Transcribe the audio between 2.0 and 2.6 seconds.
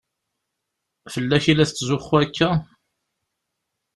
akka?